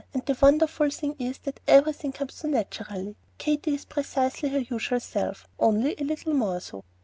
"And 0.15 0.25
the 0.25 0.35
wonderful 0.41 0.89
thing 0.89 1.15
is 1.19 1.37
that 1.43 1.59
everything 1.67 2.11
comes 2.11 2.33
so 2.33 2.47
naturally. 2.47 3.15
Katy 3.37 3.75
is 3.75 3.85
precisely 3.85 4.49
her 4.49 4.57
usual 4.57 4.99
self, 4.99 5.47
only 5.59 5.93
a 5.99 6.03
little 6.03 6.33
more 6.33 6.59
so." 6.59 6.83